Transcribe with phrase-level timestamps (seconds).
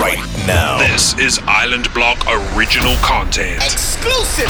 [0.00, 0.78] right now.
[0.78, 3.62] This is Island Block original content.
[3.62, 4.48] Exclusive.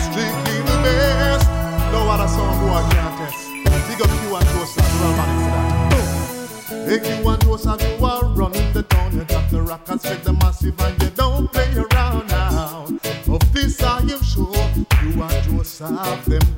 [0.00, 1.46] Strictly the best.
[1.92, 3.46] No other song boy can test.
[3.88, 6.88] Big you and Joseph, real man for that.
[6.88, 9.12] Hey, you and Joseph, you are running the town.
[9.14, 12.86] You got the rockers, check the massive, and you don't play around now.
[13.28, 14.54] Of this I am sure.
[15.02, 16.55] You and Joseph, them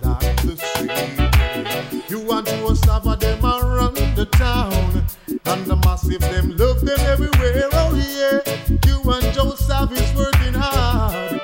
[4.38, 5.04] town.
[5.46, 7.68] And the massive, them love them everywhere.
[7.72, 8.38] Oh yeah.
[8.86, 11.40] You and Joseph is working hard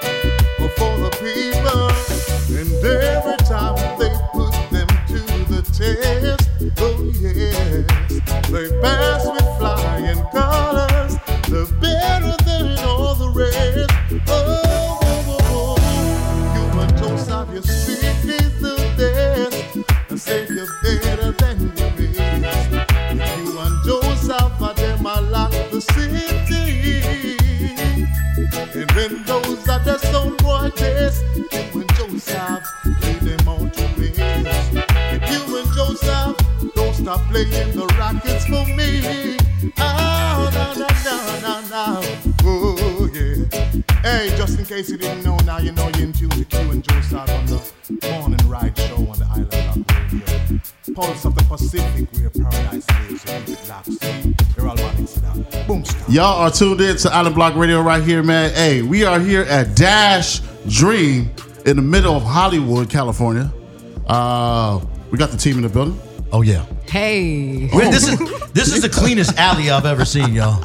[0.79, 1.91] for the people.
[2.55, 5.21] And every time they put them to
[5.51, 6.49] the test,
[6.79, 7.85] oh yes,
[8.51, 11.15] they pass with flying colors.
[11.51, 13.91] They're better than all the rest.
[14.29, 15.77] Oh, oh, oh, oh.
[16.55, 16.95] you and
[18.61, 20.11] the best.
[20.11, 20.47] And say
[37.35, 39.37] playing the rockets for me.
[39.79, 42.03] Oh, no, no, no, no, no.
[42.45, 43.45] Oh, yeah.
[44.03, 46.59] Hey, just in case you didn't know, now you know you're in tune to Q
[46.71, 50.61] and Joseph on the morning ride show on the Island Block Radio.
[50.95, 54.57] Pulse of the Pacific, where paradise lives, and it locks.
[54.57, 55.67] You're all running to that.
[55.67, 56.09] Boom, stop.
[56.09, 58.53] Y'all are tuned in to Island Block Radio right here, man.
[58.53, 61.31] Hey, we are here at Dash Dream
[61.67, 63.53] in the middle of Hollywood, California.
[64.07, 65.99] Uh, we got the team in the building.
[66.31, 66.65] Oh yeah.
[66.87, 67.69] Hey.
[67.73, 68.19] Wait, this is
[68.53, 70.65] this is the cleanest alley I've ever seen, y'all.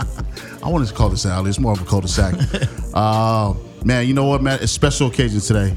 [0.64, 1.50] I wanted to call this alley.
[1.50, 2.36] It's more of a cul-de-sac.
[2.94, 3.54] uh,
[3.86, 4.56] man, you know what, man?
[4.56, 5.76] It's a special occasion today.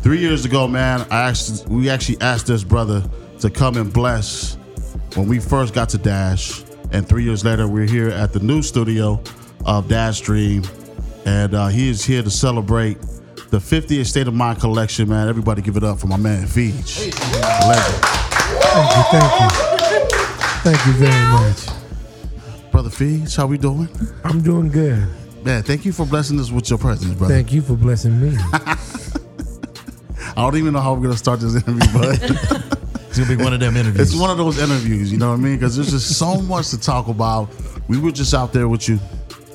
[0.00, 3.04] Three years ago, man, I asked we actually asked this brother
[3.40, 4.56] to come and bless
[5.14, 8.62] when we first got to Dash, and three years later, we're here at the new
[8.62, 9.22] studio
[9.66, 10.64] of Dash Dream,
[11.26, 12.98] and uh, he is here to celebrate
[13.50, 15.08] the 50th State of Mind collection.
[15.08, 17.12] Man, everybody, give it up for my man Feej,
[17.68, 18.22] legend,
[18.72, 19.71] Thank you, thank you.
[20.64, 21.66] Thank you very much.
[22.70, 23.36] brother Feej.
[23.36, 23.88] How we doing?
[24.24, 25.06] I'm doing good.
[25.44, 27.34] Man, thank you for blessing us with your presence, brother.
[27.34, 28.36] Thank you for blessing me.
[28.52, 32.68] I don't even know how we're gonna start this interview, but.
[33.12, 34.10] It's gonna be one of them interviews.
[34.10, 35.56] It's one of those interviews, you know what I mean?
[35.56, 37.50] Because there's just so much to talk about.
[37.86, 38.98] We were just out there with you,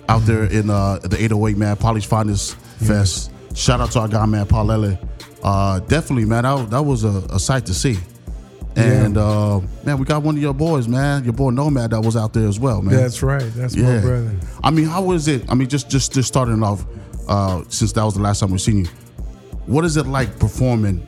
[0.09, 3.31] out there in uh, the 808 man, Polly's Finest Fest.
[3.55, 4.99] Shout out to our guy man, Paul Lele.
[5.41, 7.97] Uh, definitely, man, that, that was a, a sight to see.
[8.77, 12.15] And uh, man, we got one of your boys, man, your boy Nomad, that was
[12.15, 12.95] out there as well, man.
[12.95, 13.51] That's right.
[13.55, 14.31] That's my brother.
[14.63, 15.49] I mean, how was it?
[15.49, 16.85] I mean, just just just starting off,
[17.27, 18.85] uh, since that was the last time we seen you.
[19.65, 21.05] What is it like performing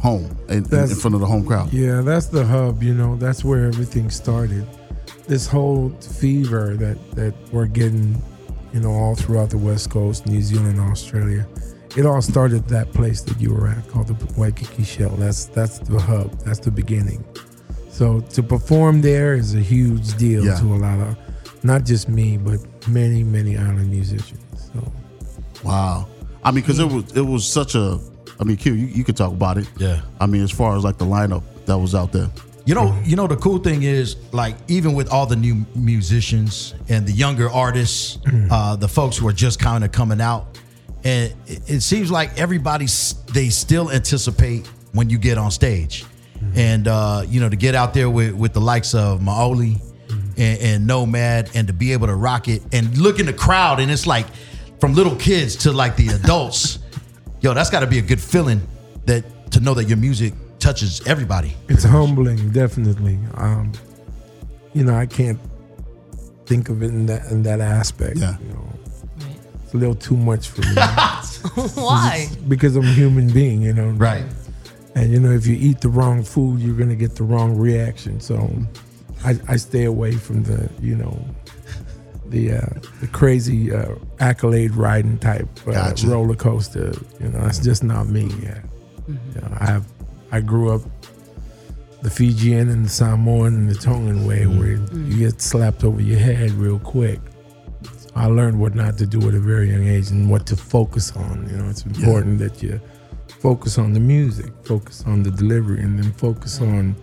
[0.00, 1.72] home in, in, in front of the home crowd?
[1.72, 2.82] Yeah, that's the hub.
[2.82, 4.66] You know, that's where everything started.
[5.28, 8.20] This whole fever that that we're getting,
[8.72, 11.46] you know, all throughout the West Coast, New Zealand, Australia.
[11.96, 15.10] It all started that place that you were at, called the Waikiki Shell.
[15.16, 16.30] That's that's the hub.
[16.40, 17.22] That's the beginning.
[17.90, 20.56] So to perform there is a huge deal Yeah.
[20.60, 21.16] to a lot of,
[21.62, 22.58] not just me, but
[22.88, 24.40] many many island musicians.
[24.72, 24.92] So
[25.62, 26.08] Wow.
[26.44, 27.98] I mean, because it was it was such a.
[28.40, 29.68] I mean, Q, you, you could talk about it.
[29.78, 30.00] Yeah.
[30.18, 32.28] I mean, as far as like the lineup that was out there.
[32.64, 36.74] You know, you know the cool thing is like even with all the new musicians
[36.88, 38.18] and the younger artists,
[38.50, 40.58] uh, the folks who are just kind of coming out,
[41.04, 42.86] and it, it seems like everybody
[43.32, 46.04] they still anticipate when you get on stage,
[46.54, 49.80] and uh, you know to get out there with with the likes of Maoli
[50.36, 53.80] and, and Nomad, and to be able to rock it and look in the crowd,
[53.80, 54.26] and it's like
[54.80, 56.78] from little kids to like the adults.
[57.40, 58.60] Yo, that's got to be a good feeling
[59.06, 61.56] that to know that your music touches everybody.
[61.68, 63.18] It's humbling, definitely.
[63.34, 63.72] Um,
[64.72, 65.40] you know, I can't
[66.46, 68.18] think of it in that in that aspect.
[68.18, 68.38] Yeah.
[68.38, 68.72] You know,
[69.74, 70.74] a little too much for me
[71.74, 72.28] Why?
[72.48, 73.62] because I'm a human being.
[73.62, 74.24] You know, Right.
[74.94, 78.20] And you know, if you eat the wrong food, you're gonna get the wrong reaction.
[78.20, 78.50] So,
[79.24, 81.24] I, I stay away from the you know.
[82.26, 82.66] The, uh,
[83.02, 86.06] the crazy uh, accolade riding type uh, Gotcha.
[86.06, 88.30] roller coaster, you know, that's just not me.
[88.42, 88.58] Yeah,
[89.06, 89.84] You know, I have,
[90.30, 90.80] I grew up
[92.00, 96.18] the Fijian and the Samoan and the Tongan way, where you get slapped over your
[96.18, 97.20] head real quick.
[98.14, 101.12] I learned what not to do at a very young age and what to focus
[101.16, 101.48] on.
[101.50, 102.80] You know, it's important that you
[103.40, 106.94] focus on the music, focus on the delivery, and then focus on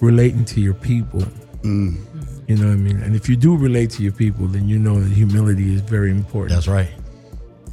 [0.00, 1.22] relating to your people.
[1.62, 3.00] You know what I mean?
[3.02, 6.10] And if you do relate to your people, then you know that humility is very
[6.10, 6.54] important.
[6.54, 6.90] That's right.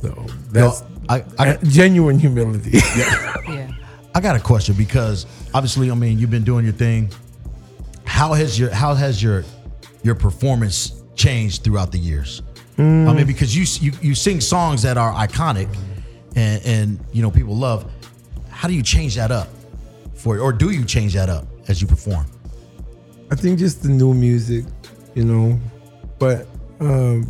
[0.02, 2.80] So that's I, I, uh, genuine humility.
[2.98, 3.72] Yeah.
[4.16, 7.12] I got a question because obviously, I mean, you've been doing your thing.
[8.06, 9.44] How has your how has your
[10.04, 12.42] your performance changed throughout the years?
[12.78, 15.70] I mean, because you you you sing songs that are iconic,
[16.36, 17.90] and and you know people love.
[18.50, 19.48] How do you change that up
[20.16, 22.26] for, or do you change that up as you perform?
[23.32, 24.66] I think just the new music,
[25.16, 25.60] you know,
[26.20, 26.48] but
[26.80, 27.28] um,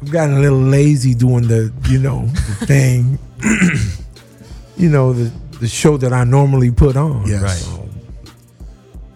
[0.00, 3.18] I've gotten a little lazy doing the, you know, the thing,
[4.76, 7.26] you know, the the show that I normally put on.
[7.26, 7.42] Yes.
[7.42, 7.50] Right.
[7.50, 7.83] So,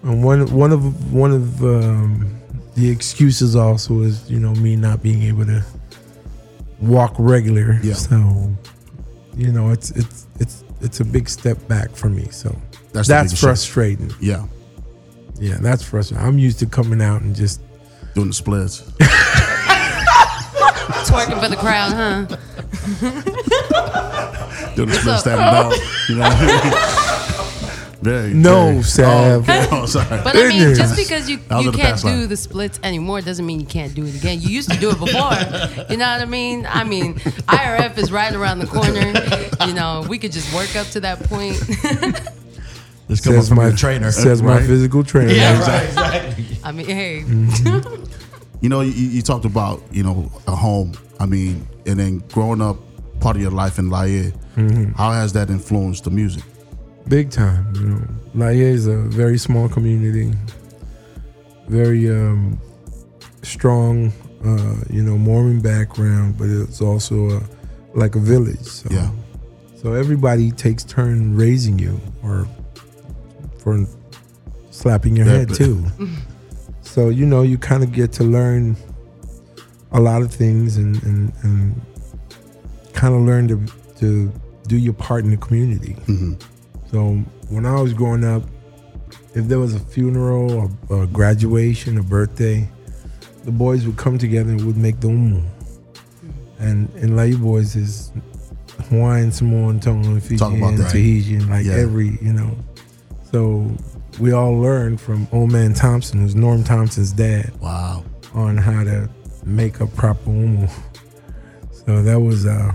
[0.08, 2.40] and one one of one of um,
[2.74, 5.62] the excuses also is, you know, me not being able to
[6.80, 7.78] walk regular.
[7.82, 7.92] Yeah.
[7.94, 8.50] So,
[9.36, 12.24] you know, it's it's it's it's a big step back for me.
[12.30, 12.56] So
[12.92, 14.10] That's that's, the biggest frustrating.
[14.20, 14.46] Yeah,
[15.38, 16.26] Yeah, that's frustrating.
[16.26, 17.60] I'm used to coming out and just
[18.14, 18.80] doing the splits.
[21.08, 22.24] Twerking for the crowd, huh?
[24.74, 25.20] Doing the splits up?
[25.20, 25.72] standing up.
[26.08, 27.04] You know.
[28.00, 28.32] what I mean?
[28.32, 28.34] Very.
[28.34, 29.44] no, very- Sav.
[29.48, 30.20] Oh, oh, sorry.
[30.22, 30.78] But I mean, Ignorance.
[30.78, 32.28] just because you, you can't do life.
[32.28, 34.40] the splits anymore doesn't mean you can't do it again.
[34.40, 35.32] You used to do it before.
[35.90, 36.66] you know what I mean?
[36.66, 39.66] I mean, IRF is right around the corner.
[39.66, 41.56] You know, we could just work up to that point.
[43.08, 44.12] This comes Says from my trainer.
[44.12, 45.32] Says my physical trainer.
[45.32, 46.44] Yeah, Exactly.
[46.62, 47.24] I mean, hey,
[48.60, 50.92] You know, you, you talked about you know a home.
[51.18, 52.76] I mean, and then growing up,
[53.20, 54.32] part of your life in Laie.
[54.56, 54.92] Mm-hmm.
[54.92, 56.42] How has that influenced the music?
[57.08, 57.72] Big time.
[57.74, 58.02] You know,
[58.34, 60.32] Laie is a very small community,
[61.68, 62.60] very um,
[63.42, 64.12] strong,
[64.44, 67.42] uh, you know, Mormon background, but it's also a,
[67.94, 68.60] like a village.
[68.60, 69.10] So, Yeah.
[69.76, 72.48] So everybody takes turn raising you, or
[73.58, 73.86] for
[74.70, 75.84] slapping your head too.
[76.82, 78.76] so you know, you kind of get to learn
[79.92, 81.80] a lot of things and and, and
[82.92, 83.64] kind of learn to
[84.00, 84.32] to
[84.66, 85.96] do your part in the community.
[86.90, 87.14] So
[87.50, 88.42] when I was growing up,
[89.34, 92.68] if there was a funeral, a, a graduation, a birthday,
[93.44, 95.42] the boys would come together and would make the umu.
[96.58, 98.10] And and Laie boys is
[98.88, 100.90] Hawaiian, Samoan, Tongan, Fijian, that.
[100.90, 101.74] Tahitian, like Yeah.
[101.74, 102.56] every you know.
[103.30, 103.70] So
[104.18, 108.02] we all learned from Old Man Thompson, who's Norm Thompson's dad, Wow.
[108.34, 109.08] on how to
[109.44, 110.66] make a proper umu.
[111.86, 112.74] So that was a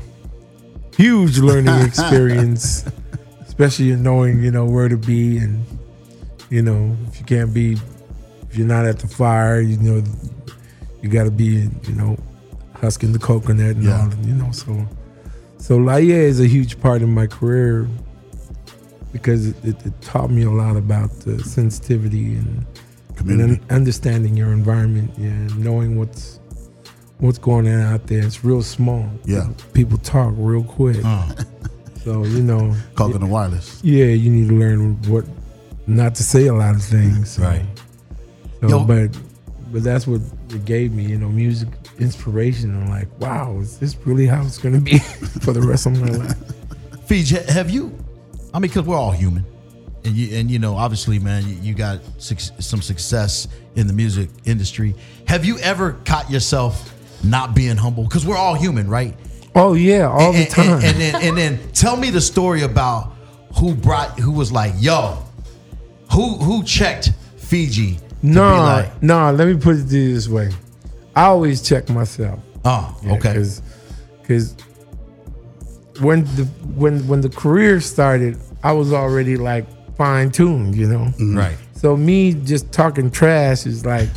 [0.98, 2.83] huge learning experience,
[3.53, 5.63] especially in knowing, you know, where to be and,
[6.50, 7.73] you know, if you can't be,
[8.50, 10.03] if you're not at the fire, you know,
[11.03, 12.17] you got to be, you know,
[12.73, 14.01] husking the coconut and Yeah.
[14.01, 14.88] all, you know, so.
[15.59, 17.88] So Laie is a huge part of my career
[19.11, 22.65] because it, it, it taught me a lot about the sensitivity and
[23.19, 26.39] and understanding your environment yeah, and knowing what's
[27.19, 28.23] what's going on out there.
[28.25, 29.07] It's real small.
[29.25, 29.47] Yeah.
[29.73, 30.97] People talk real quick.
[31.05, 31.31] Uh.
[32.03, 33.79] So, you know, Calling the wireless.
[33.83, 35.25] yeah, you need to learn what
[35.88, 37.31] not to say a lot of things.
[37.31, 37.65] So, Right.
[38.61, 38.83] So, Yo.
[38.83, 39.09] but
[39.71, 41.67] but that's what it gave me, you know, music
[42.00, 42.75] inspiration.
[42.79, 44.97] I'm like, wow, is this really how it's gonna be
[45.41, 46.38] for the rest of my life?
[47.07, 47.97] Fiji, have you?
[48.53, 49.45] I mean, because we're all human,
[50.05, 53.94] and you and you know, obviously, man, you, you got suc some success in the
[53.94, 54.94] music industry.
[55.27, 58.03] Have you ever caught yourself not being humble?
[58.03, 59.15] Because we're all human, right?
[59.55, 60.83] Oh yeah, all and, the and- time.
[60.83, 63.13] And, then and then tell me the story about
[63.60, 65.17] who brought who was like, yo,
[66.12, 68.00] who who checked Fiji?
[68.22, 70.50] No, be like, no, let me put it this way.
[71.15, 72.39] I always check myself.
[72.65, 73.43] oh, okay,
[74.22, 74.55] Because
[76.00, 76.45] when the
[76.75, 81.05] when when the career started, I was already like fine tuned, you know.
[81.05, 81.38] Mm-hmm.
[81.38, 81.57] right.
[81.75, 84.10] So me just talking trash is like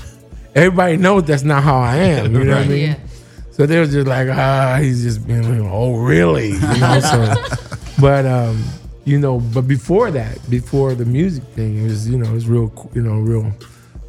[0.55, 2.33] everybody knows that's not how I am.
[2.33, 2.79] You know what I mean?
[2.91, 2.97] yeah.
[3.57, 6.51] So they were just like, ah, he's just being like, oh really?
[6.51, 7.01] You know.
[7.01, 7.35] so,
[8.01, 8.63] but um,
[9.07, 12.47] you know, but before that, before the music thing, it was you know, it was
[12.49, 13.51] real, you know, real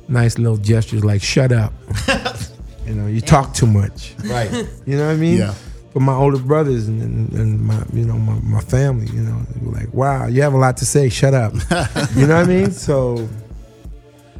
[0.09, 1.71] nice little gestures like shut up.
[2.85, 4.15] you know, you talk too much.
[4.25, 4.51] Right.
[4.85, 5.37] You know what I mean?
[5.37, 5.53] Yeah.
[5.93, 9.41] For my older brothers and, and, and my you know my, my family, you know,
[9.43, 11.07] they were like, wow, you have a lot to say.
[11.07, 11.53] Shut up.
[12.17, 12.71] you know what I mean?
[12.71, 13.29] So,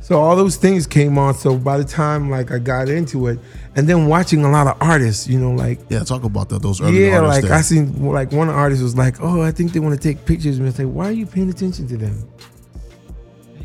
[0.02, 1.34] so all those things came on.
[1.34, 3.40] So by the time like I got into it,
[3.78, 6.62] and then watching a lot of artists, you know, like Yeah, talk about that.
[6.62, 7.54] Those early yeah, artists like there.
[7.58, 10.58] I seen like one artist was like, oh, I think they want to take pictures.
[10.58, 12.28] And it's like, why are you paying attention to them?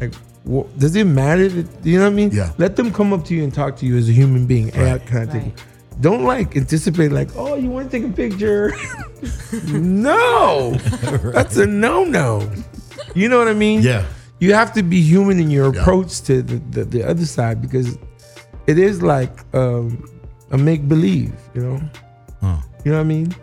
[0.00, 0.12] Like,
[0.44, 1.48] wha- does it matter?
[1.48, 2.30] That, you know what I mean?
[2.32, 2.52] Yeah.
[2.58, 4.68] Let them come up to you and talk to you as a human being.
[4.68, 5.44] Hey, I kind of think.
[5.56, 6.00] Right.
[6.00, 8.74] Don't like anticipate like, oh, you want to take a picture?
[9.68, 10.72] no,
[11.32, 12.50] that's a no no.
[13.14, 13.82] You know what I mean?
[13.82, 14.06] Yeah.
[14.40, 15.80] You have to be human in your Yeah.
[15.80, 17.96] approach to the, the, the other side because
[18.66, 20.04] it is like um,
[20.50, 21.32] a make believe.
[21.54, 21.80] You know.
[22.40, 22.56] Huh.
[22.84, 23.34] You know what I mean?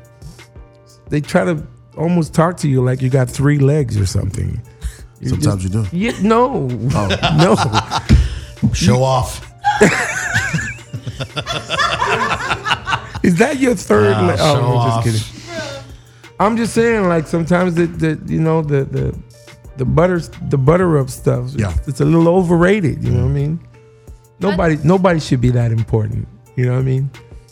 [1.09, 1.65] they try to
[1.97, 4.61] almost talk to you like you got three legs or something.
[5.19, 5.97] You're Sometimes just- you do.
[5.97, 6.67] Yeah, no,
[7.37, 7.55] no.
[8.73, 9.45] Show off.
[13.23, 14.15] Is that your third?
[14.25, 14.37] Leg?
[14.37, 15.03] show Oh, I'm off.
[15.05, 15.83] just kidding.
[16.39, 19.17] I'm just saying, like sometimes the, the you know the the
[19.77, 21.51] the butter the butter up stuff.
[21.55, 21.73] Yeah.
[21.85, 23.03] it's a little overrated.
[23.03, 23.59] You know what I mean?
[24.39, 26.27] Nobody nobody should be that important.
[26.55, 27.09] You know what I mean?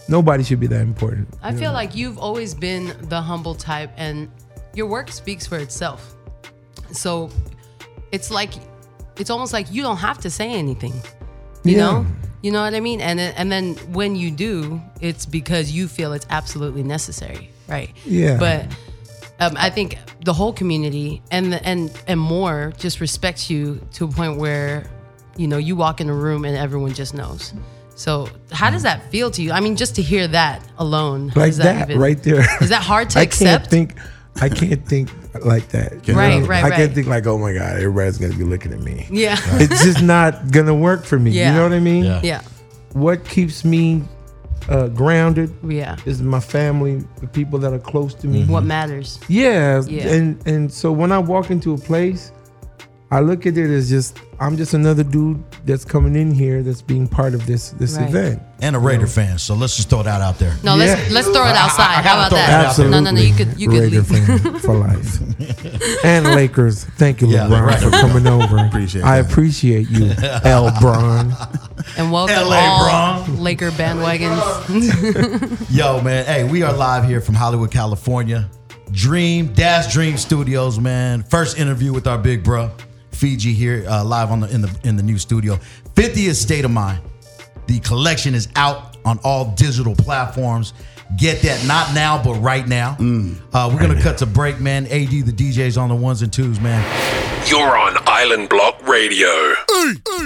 [0.10, 1.28] Nobody should be that important.
[1.44, 4.30] I feel like you've always been the humble type, and
[4.74, 6.16] your work speaks for itself.
[6.92, 7.30] So
[8.12, 8.52] it's like
[9.18, 10.94] it's almost like you don't have to say anything.
[11.64, 11.78] You Yeah.
[11.78, 12.06] know,
[12.42, 13.02] you know what I mean.
[13.02, 17.90] And then, and then when you do, it's because you feel it's absolutely necessary, right?
[18.06, 18.38] Yeah.
[18.38, 18.66] But
[19.42, 24.06] um, I think the whole community and the, and and more just respects you to
[24.06, 24.90] a point where
[25.38, 27.54] you know you walk in a room and everyone just knows.
[27.96, 29.52] So how does that feel to you?
[29.52, 32.46] I mean, just to hear that alone like does that, even- right there.
[32.62, 33.70] Is that hard to I accept?
[33.72, 33.96] can't think.
[34.40, 35.10] I can't think
[35.44, 36.08] like that.
[36.08, 36.46] you Right, know?
[36.46, 36.74] right, I right.
[36.78, 39.08] can't think like, oh my god, everybody's gonna be looking at me.
[39.10, 39.36] Yeah.
[39.60, 41.32] It's just not gonna work for me.
[41.32, 41.50] Yeah.
[41.50, 42.04] You know what I mean?
[42.04, 42.22] Yeah.
[42.24, 42.42] yeah.
[42.94, 44.04] What keeps me
[44.70, 45.96] uh, grounded Yeah.
[46.06, 48.46] is my family, the people that are close to me.
[48.46, 49.20] What matters?
[49.28, 50.08] Yeah, Yeah.
[50.14, 52.32] and and so when I walk into a place,
[53.10, 56.82] I look at it as just I'm just another dude that's coming in here that's
[56.82, 58.10] being part of this this Right.
[58.10, 58.42] event.
[58.62, 59.38] And a Raider fan.
[59.38, 60.54] So let's just throw that out there.
[60.62, 60.86] No, Yeah.
[60.96, 61.84] let's let's throw it outside.
[62.00, 62.66] I How gotta about that?
[62.66, 62.90] out there.
[62.90, 63.22] No, no, no.
[63.22, 64.08] You could you could Raider leave.
[64.08, 65.20] fan for life.
[66.04, 67.80] and Lakers, thank you, Yeah, LeBron, right.
[67.80, 68.58] for coming over.
[68.58, 69.32] Appreciate I that.
[69.32, 70.12] appreciate you,
[70.44, 70.72] L.
[70.82, 71.34] Bron.
[71.98, 73.38] And welcome LA all Bron.
[73.42, 74.42] Laker bandwagons.
[75.74, 76.26] Yo, man.
[76.26, 78.50] Hey, we are live here from Hollywood, California.
[78.92, 81.24] Dream, Dash Dream Studios, man.
[81.24, 82.72] First interview with our big bro,
[83.18, 85.56] Fiji here, uh, live on the in the in the new studio.
[85.96, 87.02] 50th State of Mind.
[87.66, 90.74] The collection is out on all digital platforms.
[91.18, 92.96] Get that, not now, but right now.
[93.54, 94.86] Uh, we're gonna cut to break, man.
[94.86, 96.84] AD, the DJs on the ones and twos, man.
[97.50, 99.54] You're on Island Block Radio.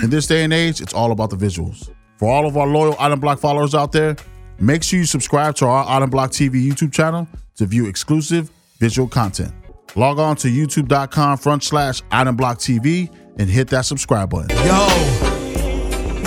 [0.04, 1.90] In this day and age, it's all about the visuals.
[2.18, 4.16] For all of our loyal Island Block followers out there,
[4.60, 9.08] make sure you subscribe to our Island Block TV YouTube channel to view exclusive visual
[9.08, 9.54] content.
[9.96, 14.50] Log on to youtube.com front slash Island Block TV and hit that subscribe button.
[14.58, 14.88] Yo,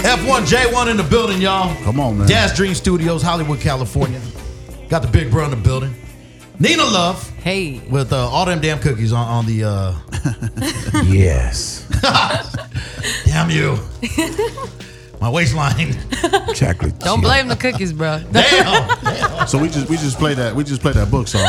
[0.02, 1.75] F1J1 in the building, y'all.
[1.83, 2.28] Come on, man.
[2.28, 4.21] Dash Dream Studios, Hollywood, California.
[4.88, 5.94] Got the big bro in the building.
[6.59, 7.80] Nina Love hey.
[7.90, 9.64] with uh, all them damn cookies on, on the.
[9.64, 9.94] Uh,
[11.04, 11.87] Yes,
[13.25, 13.78] damn you.
[15.21, 15.94] My waistline.
[16.54, 16.99] chocolate.
[17.00, 18.23] Don't blame the cookies, bro.
[18.30, 19.47] Damn.
[19.47, 21.49] So we just we just play that we just play that book song.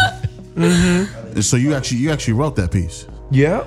[0.55, 3.63] And so you actually you actually wrote that piece, Yeah.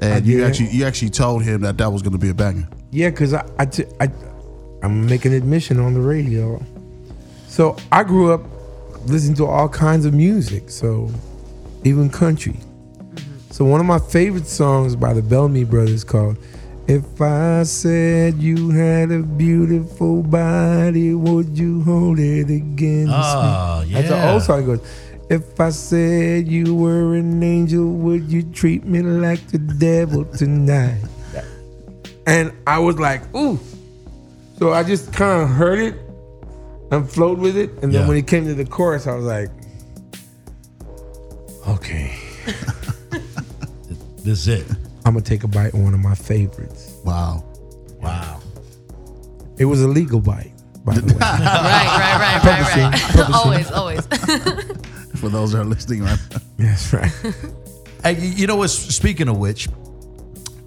[0.00, 0.46] and you did.
[0.46, 2.68] actually you actually told him that that was going to be a banger.
[2.90, 4.08] Yeah, cause I, I, t- I,
[4.82, 6.62] I'm making admission on the radio.
[7.48, 8.42] So I grew up
[9.06, 11.10] listening to all kinds of music, so
[11.82, 12.56] even country.
[13.50, 16.38] So one of my favorite songs by the Bellamy Brothers called
[16.86, 23.16] "If I Said You Had a Beautiful Body, Would You Hold It Against Oh, Me?"
[23.16, 24.32] Ah, That's an yeah.
[24.32, 24.62] old song.
[24.62, 24.80] It goes.
[25.30, 31.02] If I said you were an angel, would you treat me like the devil tonight?
[32.26, 33.58] And I was like, ooh.
[34.58, 35.94] So I just kind of heard it
[36.90, 37.70] and flowed with it.
[37.82, 38.00] And Yeah.
[38.00, 39.50] then when it came to the chorus, I was like,
[41.68, 42.14] okay,
[44.24, 44.66] This is it.
[45.04, 46.94] I'm going to take a bite on one of my favorites.
[47.04, 47.44] Wow.
[48.00, 48.40] Wow.
[49.58, 50.52] It was a legal bite,
[50.82, 51.18] by the way.
[51.20, 53.30] right, right, right, right, right.
[53.34, 54.06] always, always.
[55.24, 56.38] For those that are listening right now.
[56.58, 57.10] That's right.
[58.02, 58.68] Hey, you you know what?
[58.68, 59.68] Speaking of which,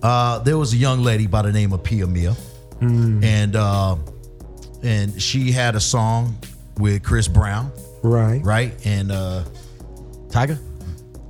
[0.01, 2.35] uh, there was a young lady by the name of Pia Mia,
[2.81, 3.95] and uh,
[4.83, 6.37] and she had a song
[6.77, 7.71] with Chris Brown,
[8.03, 8.43] Right.
[8.43, 8.73] right?
[8.85, 9.43] And uh,
[10.29, 10.57] Tyga.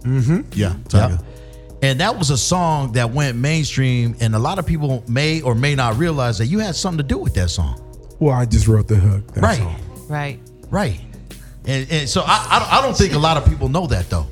[0.04, 0.42] Mm-hmm.
[0.54, 1.10] Yeah, Tyga.
[1.12, 1.24] Yep.
[1.84, 5.54] And that was a song that went mainstream, and a lot of people may or
[5.54, 7.84] may not realize that you had something to do with that song.
[8.20, 9.34] Well, I just wrote the hook.
[9.34, 9.76] That's right, all.
[10.08, 10.40] right.
[10.72, 11.00] right.
[11.68, 14.26] And, and so I, I, don't- think a lot of people know that though.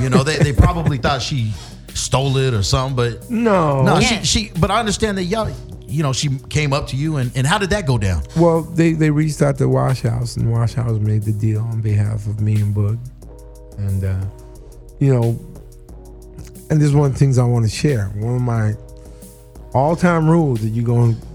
[0.00, 1.52] You know, they, they probably thought she
[1.94, 3.82] stole it or something, but No.
[3.82, 4.20] no, Yeah.
[4.22, 4.52] she, she.
[4.60, 5.50] But I understand that y'all,
[5.86, 8.22] you know, she came up to you, and, and how did that go down?
[8.36, 11.80] Well, they, they reached out to Wash House, and Wash House made the deal on
[11.80, 12.98] behalf of me and Boog.
[13.78, 14.20] And, uh,
[14.98, 15.38] you know,
[16.70, 18.06] and this is one of the things I want to share.
[18.16, 18.74] One of my
[19.72, 21.26] all time rules that you're going to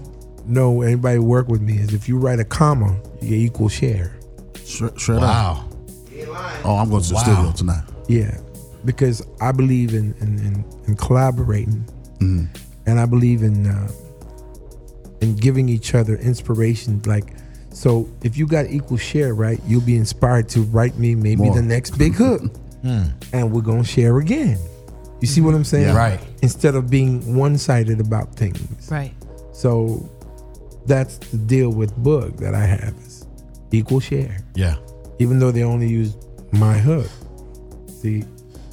[0.46, 4.16] know anybody work with me is if you write a comma, you get equal share.
[4.64, 5.22] Straight, straight up.
[5.22, 5.68] Wow.
[6.64, 7.20] Oh, I'm going to the Wow.
[7.22, 7.82] studio tonight.
[8.08, 8.36] Yeah,
[8.84, 11.84] because I believe in in, in, in collaborating,
[12.20, 13.88] and I believe in uh,
[15.20, 17.00] in giving each other inspiration.
[17.06, 17.32] Like,
[17.70, 21.54] so if you got equal share, right, you'll be inspired to write me maybe More.
[21.54, 22.42] the next big hook.
[22.84, 24.58] and we're gonna share again.
[25.20, 25.86] You see what I'm saying?
[25.88, 25.96] Yeah.
[25.96, 26.20] Right.
[26.42, 28.90] Instead of being one-sided about things.
[28.90, 29.14] Right.
[29.52, 30.06] So
[30.84, 33.13] that's the deal with Boog that I have is
[33.76, 34.38] equal share.
[34.54, 34.76] Yeah.
[35.18, 36.16] Even though they only use
[36.52, 37.08] my hook.
[38.00, 38.24] See,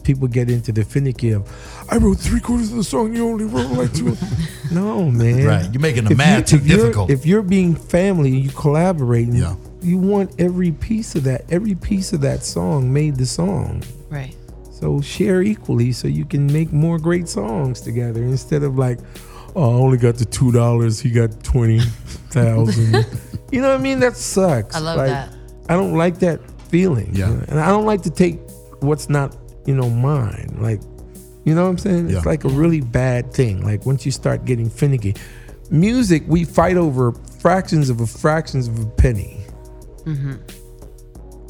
[0.04, 1.48] people get into the finicky of
[1.90, 4.16] I wrote three quarters of the song, you only wrote like two.
[4.72, 5.46] no, man.
[5.46, 5.72] Right.
[5.74, 7.10] You're making the If math you- too if you're- difficult.
[7.12, 9.36] If you're being family, and you collaborating.
[9.36, 9.56] Yeah.
[9.84, 11.44] You want every piece of that.
[11.52, 13.84] Every piece of that song made the song.
[14.10, 14.36] Right.
[14.72, 19.00] So share equally so you can make more great songs together instead of like,
[19.56, 21.80] oh, I only got the two dollars, he got twenty
[22.30, 23.06] thousand.
[23.52, 24.00] you know what I mean?
[24.00, 24.76] That sucks.
[24.76, 25.34] I love Like, that.
[25.70, 26.40] I don't like that
[26.70, 27.14] feeling.
[27.16, 27.30] Yeah.
[27.30, 27.46] you know?
[27.50, 28.40] And I don't like to take
[28.80, 30.58] what's not, you know, mine.
[30.60, 30.82] Like,
[31.46, 32.10] you know what I'm saying?
[32.10, 32.18] Yeah.
[32.18, 33.64] It's like a really bad thing.
[33.64, 35.16] Like once you start getting finicky.
[35.70, 39.40] Music, we fight over fractions of a fractions of a penny.
[40.04, 40.34] Mm-hmm.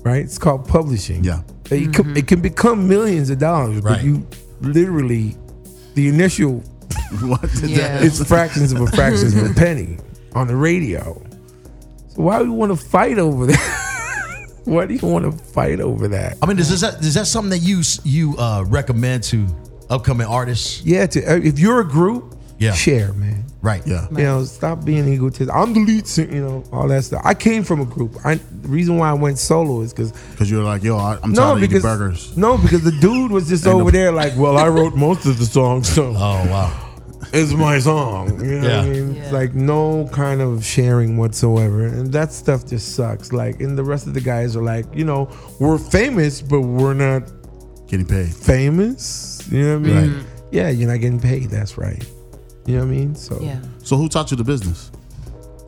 [0.03, 0.23] Right?
[0.23, 1.23] It's called publishing.
[1.23, 1.41] Yeah.
[1.65, 2.17] It, can, mm-hmm.
[2.17, 4.03] it can become millions of dollars, but Right.
[4.03, 4.27] you
[4.61, 5.37] literally,
[5.95, 6.63] the initial,
[7.21, 7.97] what did Yeah.
[7.99, 8.03] that?
[8.03, 9.97] it's fractions of a fractions of a penny
[10.33, 11.21] on the radio.
[12.09, 14.57] So why do you want to fight over that?
[14.65, 16.37] why do you want to fight over that?
[16.41, 19.47] I mean, is that is that something that you you uh, recommend to
[19.89, 20.81] upcoming artists?
[20.83, 22.73] Yeah, to, uh, if you're a group, Yeah.
[22.73, 23.45] share, man.
[23.61, 23.85] Right.
[23.85, 24.07] Yeah.
[24.09, 25.53] You know, stop being egotistic.
[25.53, 27.21] I'm the lead singer, you know, all that stuff.
[27.23, 28.17] I came from a group.
[28.25, 31.31] I, the reason why I went solo is because Because you're like, yo, I, I'm
[31.31, 32.35] no, tired of eating burgers.
[32.35, 35.37] no, because the dude was just over no- there like, well, I wrote most of
[35.37, 36.15] the songs, so Oh
[36.49, 36.89] wow.
[37.33, 38.43] it's my song.
[38.43, 38.89] You know what I Yeah.
[38.93, 39.13] mean?
[39.15, 39.21] Yeah.
[39.25, 41.85] It's like no kind of sharing whatsoever.
[41.85, 43.31] And that stuff just sucks.
[43.31, 46.95] Like, and the rest of the guys are like, you know, we're famous, but we're
[46.95, 47.31] not
[47.87, 48.33] Getting paid.
[48.33, 49.47] famous.
[49.51, 50.13] You know what I mean?
[50.15, 50.25] Right.
[50.51, 51.51] Yeah, you're not getting paid.
[51.51, 52.03] That's right.
[52.65, 53.15] You know what I mean?
[53.15, 53.59] So, Yeah.
[53.83, 54.91] So who taught you the business?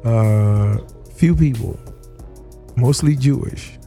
[0.06, 0.78] uh,
[1.16, 1.80] few people,
[2.76, 3.78] mostly Jewish.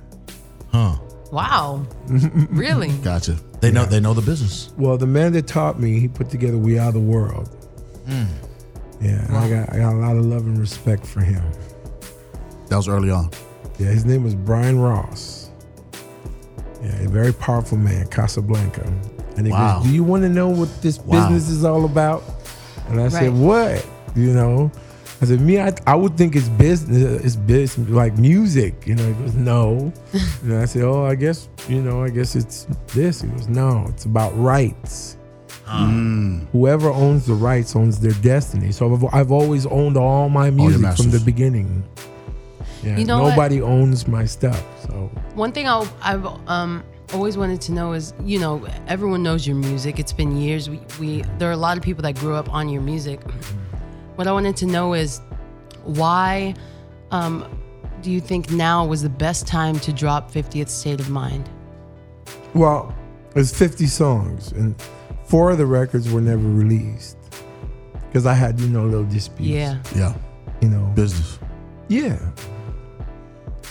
[0.73, 0.97] Huh.
[1.31, 1.87] Wow.
[2.51, 2.89] really?
[2.99, 3.37] Gotcha.
[3.61, 4.71] They know they know the business.
[4.79, 7.49] Well, the man that taught me, he put together We Are the World.
[8.09, 8.27] Yeah,
[9.27, 11.43] and I got I got a lot of love and respect for him.
[12.69, 13.31] That was early on.
[13.79, 15.51] Yeah, his name was Brian Ross.
[16.83, 18.83] Yeah, a very powerful man, Casablanca.
[19.37, 19.81] And he Wow.
[19.81, 21.29] goes, Do you want to know what this Wow.
[21.29, 22.23] business is all about?
[22.89, 23.85] And I said, What?
[24.15, 24.71] You know?
[25.21, 28.87] I said, Me, I, I would think it's business, it's business, like music.
[28.87, 29.93] You know, he goes, No.
[30.43, 33.23] and I said, Oh, I guess, you know, I guess it's this.
[33.23, 35.17] He goes, No, it's about rights.
[36.53, 38.71] Whoever owns the rights owns their destiny.
[38.73, 41.83] So I've, I've always owned all my music from the beginning.
[42.85, 43.31] Yeah, You know what?
[43.31, 44.63] nobody owns my stuff.
[44.87, 46.85] So One thing I'll, I've um,
[47.17, 49.99] always wanted to know is, you know, everyone knows your music.
[49.99, 50.69] It's been years.
[50.69, 53.21] We, we there are a lot of people that grew up on your music.
[54.17, 55.21] What I wanted to know is,
[55.85, 56.55] why
[57.11, 57.59] um,
[58.03, 61.49] do you think now was the best time to drop 50th State of Mind?
[62.55, 62.95] Well,
[63.33, 64.75] there's 50 songs, and
[65.25, 67.17] four of the records were never released
[68.09, 69.51] because I had, you know, little disputes.
[69.51, 69.83] Yeah.
[69.95, 70.15] Yeah.
[70.61, 70.93] You know.
[70.95, 71.39] Business.
[71.89, 72.19] Yeah.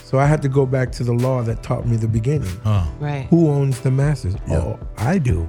[0.05, 2.55] So I had to go back to the law that taught me the beginning.
[2.63, 2.85] Huh.
[2.99, 3.25] Right.
[3.31, 4.35] Who owns the masters?
[4.47, 4.57] Yeah.
[4.57, 5.47] Oh, I do.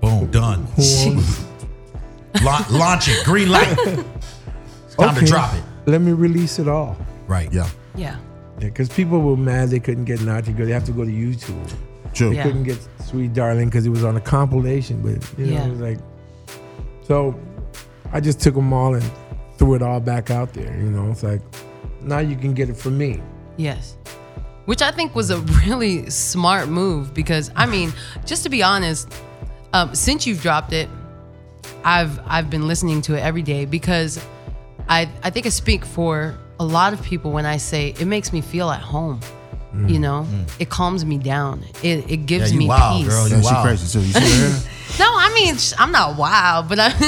[0.00, 0.30] Boom.
[0.30, 0.64] Done.
[0.76, 1.44] Who owns?
[2.42, 3.24] La- launch it.
[3.24, 3.76] Green light.
[3.78, 5.62] It's time to drop it.
[5.86, 6.96] Let me release it all.
[7.26, 7.50] Right.
[7.52, 7.68] Yeah.
[7.94, 8.16] Yeah.
[8.58, 10.66] Yeah, because people were mad they couldn't get Naughty Girl.
[10.66, 11.72] They have to go to YouTube.
[12.12, 12.30] True.
[12.30, 12.42] They Yeah.
[12.42, 15.00] couldn't get Sweet Darling because it was on a compilation.
[15.00, 15.66] But you know, Yeah.
[15.66, 15.98] it was like,
[17.02, 17.34] so
[18.12, 19.10] I just took them all and
[19.56, 20.76] threw it all back out there.
[20.76, 21.40] You know, it's like
[22.02, 23.20] now you can get it from me.
[23.56, 23.96] Yes.
[24.66, 27.92] Which I think was a really smart move because I mean,
[28.26, 29.12] just to be honest,
[29.72, 30.88] um, since you've dropped it,
[31.84, 34.24] I've I've been listening to it every day because
[34.88, 38.32] I I think I speak for a lot of people when I say it makes
[38.32, 39.20] me feel at home.
[39.86, 40.26] You know,
[40.58, 41.62] it calms me down.
[41.82, 43.08] It it gives Yeah, you me wild, peace.
[43.14, 43.28] girl.
[43.28, 44.04] You Yeah, she crazy too.
[44.04, 44.68] You see?
[44.98, 46.92] No, I mean I'm not wild, but I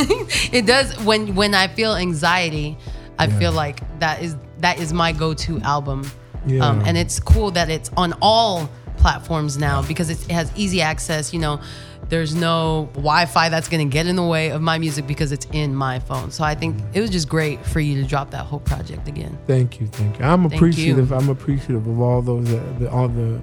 [0.52, 2.78] it does when when I feel anxiety,
[3.18, 6.10] I feel like that is that is my go-to album.
[6.46, 6.66] Yeah.
[6.66, 10.80] Um, and it's cool that it's on all platforms now because it's, it has easy
[10.80, 11.32] access.
[11.32, 11.60] You know,
[12.08, 15.74] there's no Wi-Fi that's gonna get in the way of my music because it's in
[15.74, 16.30] my phone.
[16.30, 19.38] So I think it was just great for you to drop that whole project again.
[19.46, 20.24] Thank you, thank you.
[20.24, 21.10] I'm Thank appreciative.
[21.10, 21.16] you.
[21.16, 23.42] I'm appreciative of all those, uh, the, all the,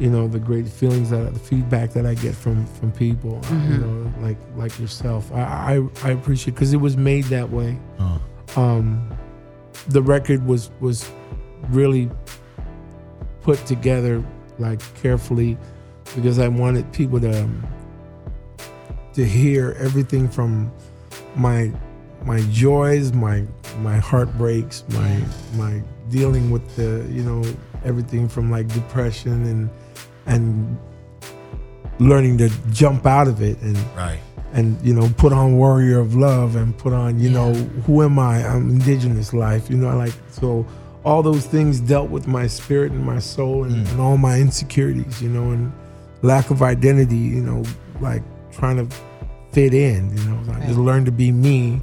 [0.00, 3.38] you know, the great feelings that the feedback that I get from from people.
[3.38, 3.72] uh, Mm-hmm.
[3.72, 5.30] you know, like like yourself.
[5.32, 7.78] I I, I appreciate because it was made that way.
[7.98, 8.18] Huh.
[8.60, 9.13] Um,
[9.88, 11.10] the record was was
[11.70, 12.10] really
[13.42, 14.24] put together
[14.58, 15.58] like carefully
[16.14, 17.66] because I wanted people to um,
[19.14, 20.72] to hear everything from
[21.36, 21.72] my
[22.24, 23.44] my joys, my
[23.78, 25.20] my heartbreaks, my
[25.54, 27.42] my dealing with the you know
[27.84, 29.70] everything from like depression and
[30.26, 30.78] and
[31.98, 34.18] learning to jump out of it and Right.
[34.54, 37.52] And you know put on warrior of love and put on you know
[37.86, 38.46] who am i?
[38.46, 40.66] I'm indigenous life you know like so
[41.04, 43.90] all those things dealt with my spirit and my soul and, mm.
[43.90, 45.72] and all my insecurities you know and
[46.22, 47.62] lack of identity you know
[48.00, 48.96] like trying to
[49.52, 51.80] fit in you know i just learn to be me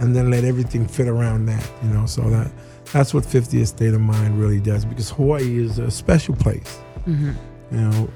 [0.00, 2.50] and then let everything fit around that you know so that
[2.92, 6.80] that's what 50th state of mind really does because hawaii is a special place.
[7.06, 7.32] Mm-hmm.
[7.70, 8.08] You know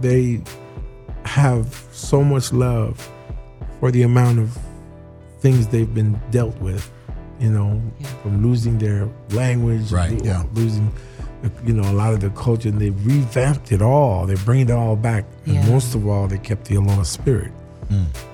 [0.00, 0.42] they
[1.24, 3.10] have so much love
[3.80, 4.56] for the amount of
[5.40, 6.90] things they've been dealt with,
[7.40, 8.06] you know, Yeah.
[8.22, 10.42] from losing their language, Right, lo- yeah.
[10.54, 10.90] losing,
[11.64, 14.26] you know, a lot of their culture, and they've revamped it all.
[14.26, 17.52] They're bringing it all back, and most of all, they kept the Aloha spirit,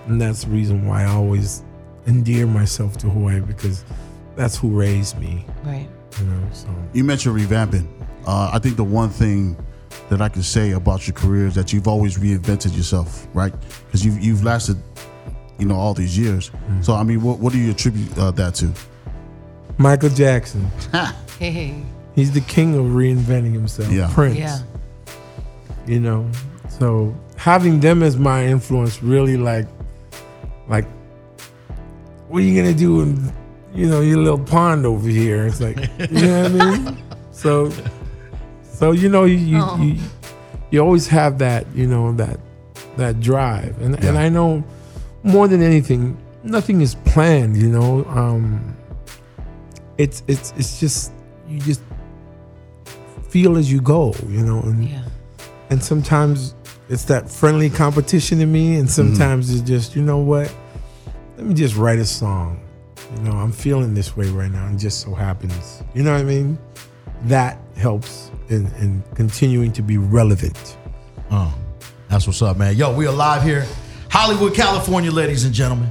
[0.07, 1.63] and that's the reason why I always
[2.07, 3.85] endear myself to Hawaii because
[4.37, 5.89] that's who raised me, Right.
[6.19, 6.41] you know.
[6.53, 7.87] So You mentioned revamping.
[8.27, 9.57] Uh, I think the one thing
[10.09, 13.53] that I can say about your career is that you've always reinvented yourself, right?
[13.87, 14.77] Because you've you've lasted,
[15.59, 16.51] you know, all these years.
[16.81, 18.73] So I mean, what what do you attribute uh, that to?
[19.79, 20.69] Michael Jackson,
[21.39, 21.75] Hey.
[22.15, 23.91] he's the king of reinventing himself.
[23.91, 24.11] Yeah.
[24.13, 24.39] Prince.
[24.39, 24.59] Yeah.
[25.87, 26.29] you know
[26.69, 29.67] so having them as my influence really like
[30.69, 30.85] like
[32.29, 33.33] what are you gonna do in
[33.75, 35.77] you know your little pond over here it's like
[36.11, 37.73] you know what i mean so
[38.63, 39.77] so you know you you, Oh.
[39.83, 39.97] you
[40.71, 42.39] you always have that you know that
[42.97, 44.63] that drive and and i know
[45.23, 48.05] more than anything nothing is planned you know?
[48.09, 48.77] Um
[49.99, 51.13] it's it's it's just
[51.49, 51.81] you just
[53.29, 54.61] feel as you go you know?
[54.61, 55.03] And Yeah.
[55.71, 56.55] and sometimes
[56.89, 60.53] it's that friendly competition in me and sometimes it's just you know what?
[61.37, 62.59] Let me just write a song.
[63.17, 65.83] You know i'm feeling this way right now and just so happens.
[65.95, 66.59] You know what i mean?
[67.25, 70.77] That helps in, in continuing to be relevant.
[71.31, 71.55] Oh,
[72.09, 72.75] that's what's up, man.
[72.77, 73.65] Yo, we are live here,
[74.13, 75.89] Hollywood, California, ladies and gentlemen.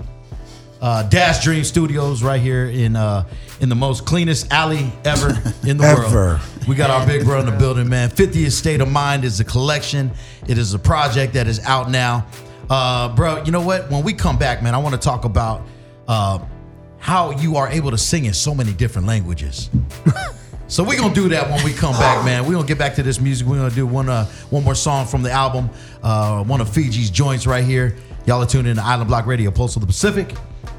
[0.80, 3.28] Uh, Dash Dream Studios, right here in uh,
[3.62, 5.30] in the most cleanest alley ever
[5.68, 6.02] in the Ever.
[6.14, 6.40] world.
[6.68, 8.12] We got our big bro in the building, man.
[8.12, 10.12] 50th State of Mind is a collection.
[10.48, 12.28] It is a project that is out now,
[12.70, 13.44] uh, bro.
[13.44, 13.90] You know what?
[13.90, 15.64] When we come back, man, I want to talk about
[16.08, 16.38] uh,
[17.00, 19.72] how you are able to sing in so many different languages.
[20.68, 22.46] So we're gonna do that when we come back, man.
[22.46, 23.46] We're gonna get back to this music.
[23.46, 25.70] We're gonna do one uh one more song from the album,
[26.02, 27.98] uh, one of Fiji's joints right here.
[28.32, 30.32] Y'all are tuned in to Island Block Radio, Pulse of the Pacific,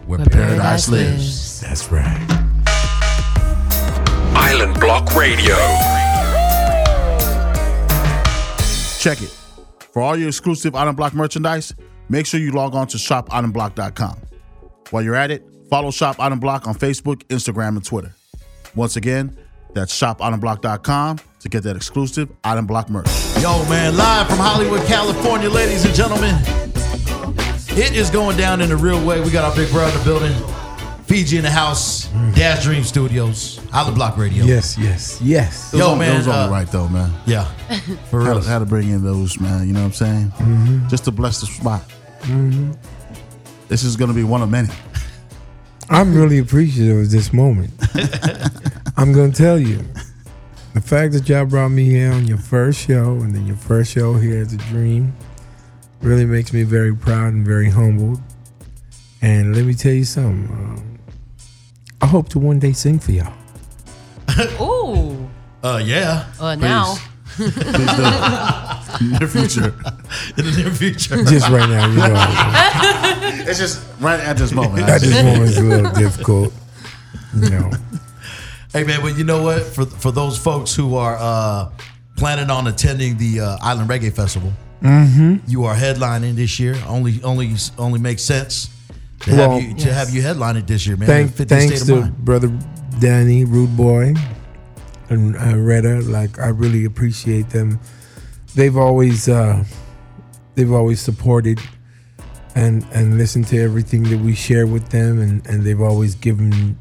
[0.06, 1.60] where, Where paradise, paradise lives.
[1.60, 2.26] that's right
[4.34, 5.54] Island Block Radio.
[8.98, 9.28] Check it.
[9.92, 11.74] For all your exclusive Island Block merchandise,
[12.08, 14.16] make sure you log on to shopislandblock.com.
[14.88, 18.14] While you're at it, follow Shop Island Block on Facebook, Instagram, and Twitter.
[18.74, 19.36] Once again,
[19.74, 23.10] that's shopislandblock.com to get that exclusive Island Block merch.
[23.42, 26.71] Yo, man, live from Hollywood, California, ladies and gentlemen.
[27.74, 29.20] It is going down in a real way.
[29.20, 30.32] We got our big bro in the building,
[31.04, 34.44] Fiji in the house, Dash Dream Studios, Island Block Radio.
[34.44, 37.10] yes yes yes It Yo, on- man, It was uh, all right, though, man.
[37.26, 37.44] Yeah,
[38.10, 38.42] for Had real.
[38.42, 39.66] to, had to bring in those, man.
[39.66, 40.28] You know what I'm saying?
[40.38, 40.88] Mm-hmm.
[40.88, 41.82] Just to bless the spot.
[43.68, 44.68] This is going to be one of many.
[45.90, 47.70] i'm really appreciative of this moment
[48.96, 49.80] i'm gonna tell you
[50.74, 53.90] the fact that y'all brought me here on your first show and then your first
[53.92, 55.12] show here at the dream
[56.02, 58.20] really makes me very proud and very humbled.
[59.20, 60.48] And let me tell you something.
[60.50, 60.98] Um,
[62.00, 63.32] I hope to one day sing for y'all.
[64.60, 65.28] Ooh.
[65.62, 66.96] Uh, yeah, Uh, now.
[67.36, 69.08] Please do.
[69.08, 69.74] Near future.
[70.36, 71.22] in the near future.
[71.24, 74.88] Just right now, you know, It's just right at this moment.
[74.88, 76.52] at this moment it's a little difficult.
[77.34, 77.70] You know,
[78.72, 79.62] Hey man, but you know what?
[79.62, 81.70] For for those folks who are uh,
[82.16, 86.76] planning on attending the uh, Island Reggae Festival, you are headlining this year.
[86.86, 88.68] Only only only makes sense
[89.20, 89.94] to Well, have you to Yes.
[90.06, 91.06] have you headline it this year, man.
[91.06, 92.16] Thank, thanks to Mind.
[92.24, 92.48] brother
[93.00, 94.14] Danny, Rude Boy,
[95.08, 96.00] and uh, Retta.
[96.00, 97.78] Like I really appreciate them.
[98.54, 99.64] They've always uh,
[100.54, 101.60] they've always supported
[102.54, 106.76] and and listened to everything that we share with them, and and they've always given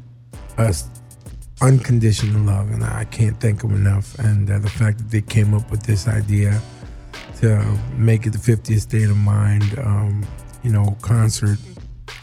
[0.58, 0.84] us
[1.60, 4.18] unconditional love, and I can't thank them enough.
[4.18, 6.60] And uh, the fact that they came up with this idea
[7.42, 10.24] to make it the 50th State of Mind, um,
[10.62, 11.58] you know, concert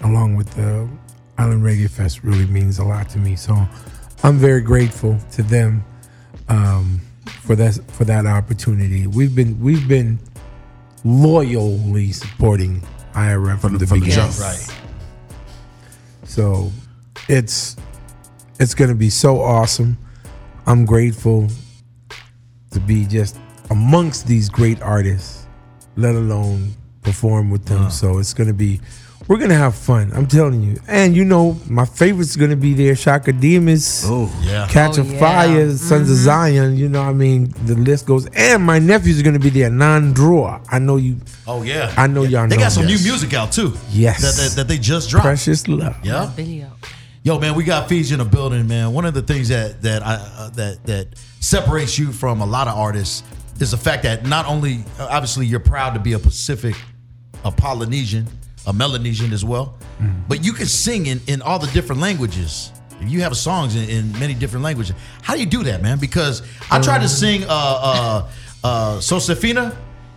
[0.02, 0.90] along with the
[1.38, 3.36] Island Reggae Fest really means a lot to me.
[3.36, 3.54] So
[4.24, 5.84] I'm very grateful to them
[6.48, 9.08] um, for that for that opportunity.
[9.08, 10.20] We've been we've been
[11.04, 12.82] loyally supporting
[13.14, 14.32] IRF from, the, from the beginning.
[14.32, 14.40] jump.
[14.40, 14.76] Right.
[16.24, 16.72] So
[17.28, 17.76] it's
[18.58, 19.98] it's gonna be so awesome.
[20.66, 21.50] I'm grateful
[22.72, 23.38] to be just
[23.70, 25.46] amongst these great artists,
[25.96, 27.90] let alone perform with them.
[27.92, 28.80] So it's gonna be,
[29.28, 30.12] we're gonna have fun.
[30.14, 30.78] I'm telling you.
[30.88, 32.96] And you know, my favorite's gonna be there.
[32.96, 34.04] Chaka Demus.
[34.08, 34.68] Oh, Yeah.
[34.70, 35.20] Catch Oh, a yeah.
[35.20, 36.78] Fire, Sons of Zion.
[36.78, 38.26] You know, what I mean, the list goes.
[38.28, 39.70] And my nephews are gonna be there.
[39.70, 40.62] Non drawer.
[40.70, 41.18] I know you.
[41.48, 41.94] Oh yeah.
[41.98, 43.04] I know y'all know They know got some this.
[43.04, 43.74] new music out too.
[43.92, 44.22] Yes.
[44.22, 45.26] That, that, that they just dropped.
[45.26, 45.96] Precious love.
[46.04, 46.26] Yeah.
[46.36, 46.72] Video.
[47.22, 48.94] Yo, man, we got Fiji in the building, man.
[48.94, 51.08] One of the things that that I uh, that that
[51.42, 53.24] separates you from a lot of artists
[53.60, 56.76] is the fact that not only uh, obviously you're proud to be a Pacific,
[57.44, 58.28] a Polynesian,
[58.68, 59.78] a Melanesian as well,
[60.28, 62.72] but you can sing in in all the different languages.
[63.02, 64.96] You have songs in, in many different languages.
[65.22, 66.00] How do you do that, man?
[66.00, 68.30] Because I tried to sing uh uh
[68.64, 69.76] uh Sosefina.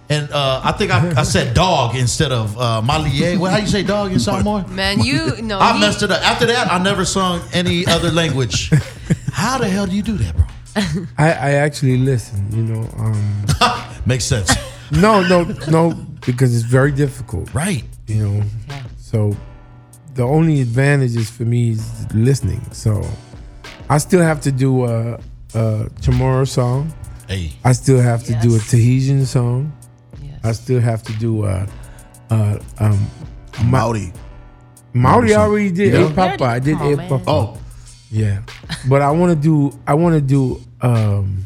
[0.09, 3.39] And uh, I think I, I said dog instead of uh, Malie.
[3.39, 4.67] What how you say dog in Samoa?
[4.69, 5.59] Man, you know.
[5.59, 6.21] I he- messed it up.
[6.23, 8.69] After that, I never sung any other language.
[9.33, 10.42] How the hell do you do that, bro?
[10.77, 12.47] I, I actually listen.
[12.53, 12.89] You know.
[12.99, 13.45] Um,
[14.07, 14.51] Makes sense,
[14.91, 15.95] no, no, no,
[16.27, 17.53] because it's very difficult.
[17.55, 17.85] right?
[18.07, 18.43] You know.
[18.99, 19.37] So
[20.15, 22.61] the only advantage is for me is listening.
[22.73, 23.03] So
[23.89, 25.15] I still have to do a,
[25.55, 26.93] a Chamorro song.
[27.29, 28.71] Hey, I still have to do a Yes.
[28.71, 29.73] Tahitian song.
[30.21, 30.41] Yes.
[30.43, 31.67] I still have to do a,
[32.31, 33.07] a um,
[33.65, 34.13] Maori.
[34.95, 36.11] Maori already did Yeah.
[36.11, 36.45] A Papa.
[36.45, 37.09] I did Come on, A man.
[37.09, 37.25] Papa.
[37.31, 37.59] Oh,
[38.13, 38.43] Yeah,
[38.89, 39.73] but I want to do.
[39.87, 40.61] I want to do.
[40.83, 41.45] Um,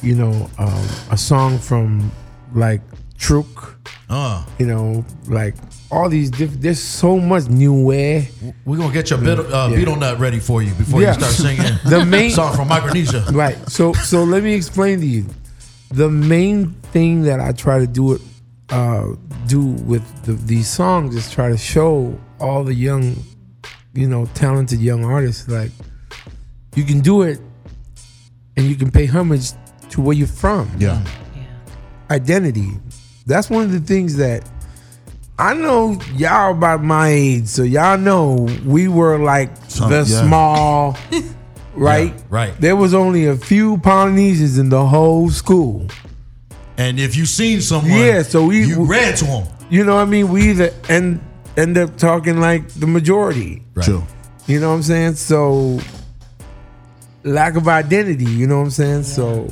[0.00, 2.10] you know, um, a song from
[2.54, 2.80] like
[3.18, 3.76] Truk.
[4.08, 5.54] uh, You know, like
[5.90, 6.62] all these different.
[6.62, 8.30] There's so much new way.
[8.64, 9.76] we're gonna get your bit, uh, Yeah.
[9.76, 11.08] beat on that ready for you before Yeah.
[11.14, 13.24] you start singing The main- song from Micronesia.
[13.32, 13.58] Right.
[13.68, 15.26] So so let me explain to you.
[15.90, 18.20] The main thing that I try to do it
[18.70, 19.16] uh,
[19.48, 23.16] do with the, these songs is try to show all the young,
[23.94, 25.72] you know, talented young artists like
[26.78, 27.40] you can do it,
[28.56, 29.50] and you can pay homage
[29.90, 30.70] to where you're from.
[30.78, 31.02] yeah.
[31.34, 31.42] Yeah.
[32.10, 32.70] Identity.
[33.26, 34.48] That's one of the things that
[35.38, 40.22] I know y'all about my age, so y'all know we were like Some- the yeah.
[40.26, 40.96] small,
[41.74, 42.12] right?
[42.14, 42.60] Yeah, right.
[42.60, 45.86] There was only a few Polynesians in the whole school.
[46.76, 49.46] And if you seen someone, Yeah, so we- you we- ran to him.
[49.70, 50.28] You know what I mean?
[50.30, 51.20] We either end
[51.56, 53.62] end up talking like the majority.
[53.74, 53.84] Right.
[53.84, 54.04] True.
[54.46, 55.14] You know what I'm saying?
[55.16, 55.78] So
[57.28, 59.02] lack of identity, you know what I'm saying?
[59.04, 59.46] So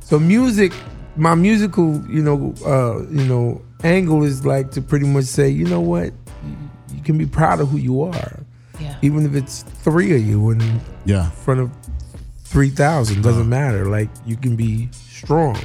[0.00, 0.72] so music,
[1.16, 5.64] my musical, you know, uh, you know, angle is like to pretty much say, you
[5.66, 6.12] know what?
[6.44, 6.56] You,
[6.96, 8.40] you can be proud of who you are.
[8.80, 8.96] Yeah.
[9.02, 11.30] Even if it's three of you in Yeah.
[11.30, 11.70] front of
[12.44, 13.86] 3,000, doesn't matter.
[13.86, 15.58] Like you can be strong.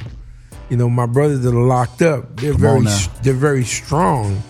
[0.70, 2.84] You know, my brothers that are locked up, they're Come very
[3.22, 4.42] they're very strong.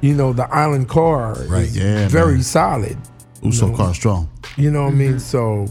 [0.00, 1.64] You know, the island car Right.
[1.64, 2.42] is Yeah, very man.
[2.42, 2.96] solid.
[3.42, 4.28] Uso car strong.
[4.56, 5.18] You know what I mean?
[5.20, 5.66] So,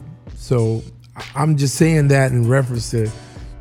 [0.46, 0.84] so
[1.16, 3.10] I- I'm just saying that in reference to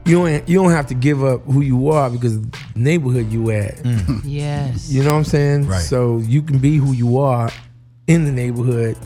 [0.04, 3.50] you don't you don't have to give up who you are because the neighborhood you
[3.50, 3.76] at.
[3.78, 4.20] Mm.
[4.24, 4.90] Yes.
[4.90, 5.66] You know what I'm saying?
[5.66, 5.80] Right.
[5.82, 7.50] So you can be who you are
[8.06, 8.96] in the neighborhood,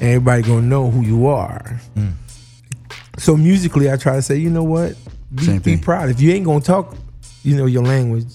[0.00, 1.80] and everybody gonna know who you are.
[1.96, 2.12] Mm.
[3.18, 4.94] So musically, I try to say, you know what?
[5.34, 6.10] Be, Same be proud.
[6.10, 6.96] If you ain't gonna talk,
[7.44, 8.26] you know your language,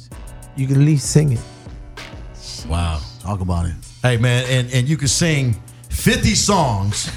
[0.56, 1.42] you can at least sing it.
[2.68, 3.00] Wow.
[3.22, 3.76] Talk about it.
[4.02, 5.56] Hey man, and and you can sing
[6.08, 7.12] 50 songs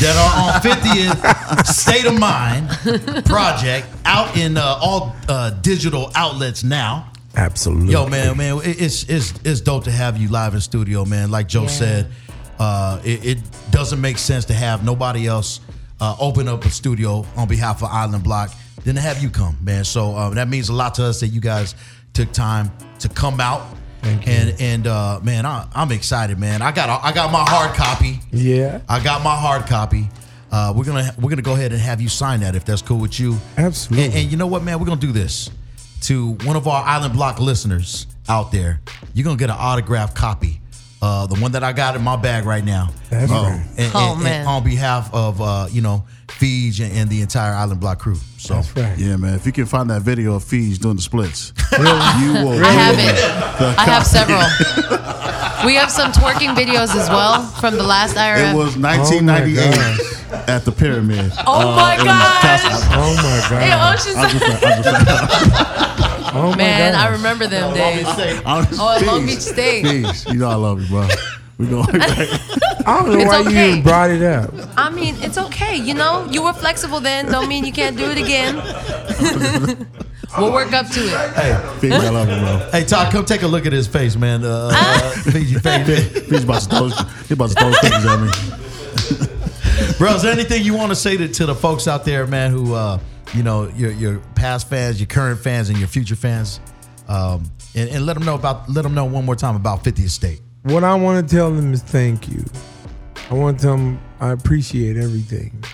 [0.00, 2.68] that are on 50th State of Mind
[3.24, 7.10] project out in uh, all uh, digital outlets now.
[7.34, 7.92] Absolutely.
[7.92, 11.32] Yo, man, man, it's it's it's dope to have you live in studio, man.
[11.32, 11.68] Like Joe Yeah.
[11.68, 12.06] said,
[12.60, 13.38] uh, it, it
[13.72, 15.58] doesn't make sense to have nobody else
[16.00, 18.52] uh, open up a studio on behalf of Island Block
[18.84, 19.82] than to have you come, man.
[19.82, 21.74] So uh, that means a lot to us that you guys
[22.12, 23.66] took time to come out.
[24.02, 24.32] Thank you.
[24.32, 26.62] And and uh, man, I, I'm excited, man.
[26.62, 28.20] I got I got my hard copy.
[28.30, 28.80] Yeah.
[28.88, 30.08] I got my hard copy.
[30.52, 32.98] Uh, we're gonna we're gonna go ahead and have you sign that if that's cool
[32.98, 33.36] with you.
[33.56, 34.06] Absolutely.
[34.06, 34.78] And, and you know what, man?
[34.78, 35.50] We're gonna do this
[36.02, 38.80] to one of our Island Block listeners out there.
[39.14, 40.60] You're gonna get an autographed copy.
[41.02, 42.88] Uh, the one that I got in my bag right now.
[43.10, 43.66] That's Uh, right.
[43.76, 44.46] and, Oh, and- and man.
[44.46, 46.04] on behalf of uh, you know
[46.38, 48.16] Feej and, and the entire Island Block crew.
[48.38, 48.98] So That's right.
[48.98, 49.34] Yeah, man.
[49.34, 52.64] If you can find that video of Fees doing the splits, you will.
[52.64, 53.16] I have it.
[53.58, 54.38] the I have several.
[55.66, 58.52] we have some twerking videos as well from the last IRF.
[58.52, 60.16] It was Oh 1998
[60.48, 61.32] at the pyramid.
[61.46, 62.62] Oh uh, my in gosh.
[62.92, 63.96] Oh my Hey, God.
[63.96, 64.16] Oceanside.
[64.16, 67.00] I'm just, I'm just, Oh my Man, God.
[67.00, 68.04] I remember them days.
[68.08, 69.86] Oh, at Long Beach State.
[69.86, 71.08] Fees, you know I love you, bro.
[71.58, 71.86] We going
[72.86, 74.54] I don't know It's why you even brought it up.
[74.76, 75.76] I mean, it's okay.
[75.76, 77.26] You know, you were flexible then.
[77.26, 78.54] Don't mean you can't do it again.
[80.38, 81.80] we'll work up to it.
[81.80, 82.68] Fees, I love you, bro.
[82.70, 84.44] hey Todd, come take a look at his face, man.
[84.44, 86.08] Uh, uh, Fiji face.
[86.28, 86.88] Fees about to throw,
[87.26, 89.32] he about to throw cookies at me.
[89.98, 92.50] Bro, is there anything you want to say to, to the folks out there, man,
[92.50, 92.98] who uh,
[93.34, 96.60] you know, your your past fans, your current fans, and your future fans,
[97.08, 97.44] um,
[97.74, 100.40] and, and let them know about let them know one more time about 50 State.
[100.62, 102.44] What I want to tell them is thank you.
[103.30, 105.64] I want to tell them I appreciate everything.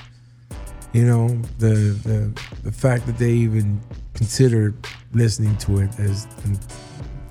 [0.92, 3.80] You know, the the the fact that they even
[4.14, 4.74] considered
[5.12, 6.26] listening to it as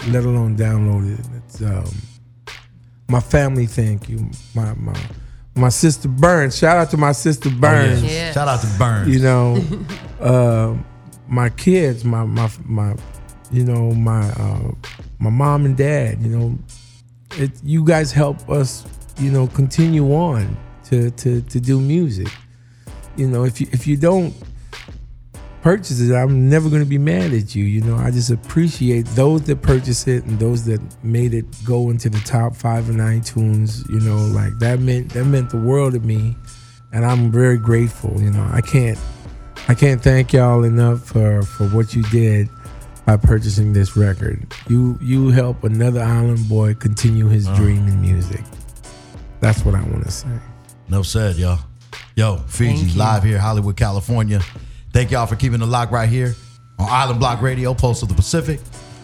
[0.07, 1.25] let alone download it.
[1.37, 1.91] It's um
[3.07, 4.29] my family thank you.
[4.55, 4.99] My my
[5.55, 6.57] my sister Burns.
[6.57, 8.03] Shout out to my sister Burns.
[8.03, 8.31] Yeah.
[8.31, 9.09] Shout out to Burns.
[9.09, 9.63] You know,
[10.19, 10.75] uh,
[11.27, 12.95] my kids, my my my,
[13.51, 14.71] you know, my uh,
[15.19, 16.21] my mom and dad.
[16.21, 16.57] You know,
[17.31, 17.51] it.
[17.63, 18.85] You guys help us.
[19.19, 22.27] You know, continue on to to to do music.
[23.15, 24.33] You know, if you if you don't
[25.61, 27.63] purchase it, I'm never going to be mad at you.
[27.63, 31.89] You know, I just appreciate those that purchase it and those that made it go
[31.89, 33.87] into the top five in iTunes.
[33.89, 36.35] You know, like that meant that meant the world to me,
[36.93, 38.19] and I'm very grateful.
[38.21, 38.97] You know, I can't
[39.67, 42.49] I can't thank y'all enough for for what you did
[43.05, 44.53] by purchasing this record.
[44.67, 47.57] You you help another island boy continue his uh-huh.
[47.57, 48.41] dream in music.
[49.41, 50.29] That's what I want to say.
[50.87, 51.59] No said, y'all.
[52.15, 54.39] Yo, Fiji live here, Hollywood, California.
[54.93, 56.35] Thank y'all for keeping the lock right here
[56.77, 58.59] on Island Block Radio, Pulse of the Pacific.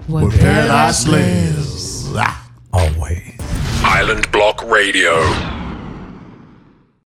[0.08, 2.13] Where Paradise lives.
[2.15, 2.50] Ah.
[2.71, 3.36] Always.
[3.84, 5.57] Island Block Radio.